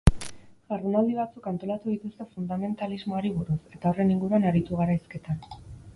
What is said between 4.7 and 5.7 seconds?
gara hizketan.